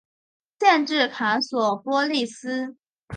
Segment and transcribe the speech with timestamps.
[0.59, 2.75] 县治卡索波利斯。